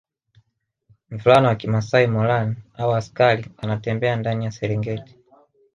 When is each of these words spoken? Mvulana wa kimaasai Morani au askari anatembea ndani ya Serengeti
Mvulana 1.09 1.47
wa 1.47 1.55
kimaasai 1.55 2.07
Morani 2.07 2.55
au 2.77 2.95
askari 2.95 3.51
anatembea 3.57 4.15
ndani 4.15 4.45
ya 4.45 4.51
Serengeti 4.51 5.17